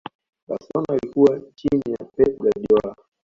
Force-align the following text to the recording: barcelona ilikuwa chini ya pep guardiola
barcelona 0.47 0.95
ilikuwa 1.03 1.41
chini 1.55 1.91
ya 1.99 2.05
pep 2.05 2.37
guardiola 2.37 2.95